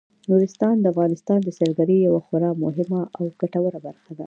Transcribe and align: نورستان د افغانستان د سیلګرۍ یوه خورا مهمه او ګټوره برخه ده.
نورستان 0.29 0.75
د 0.79 0.85
افغانستان 0.93 1.39
د 1.43 1.49
سیلګرۍ 1.57 1.97
یوه 2.07 2.21
خورا 2.25 2.51
مهمه 2.63 3.01
او 3.17 3.23
ګټوره 3.41 3.79
برخه 3.87 4.11
ده. 4.17 4.19